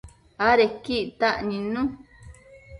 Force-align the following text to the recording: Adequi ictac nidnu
Adequi 0.49 0.95
ictac 1.05 1.37
nidnu 1.47 1.83